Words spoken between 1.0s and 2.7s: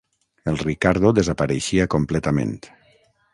desapareixia completament...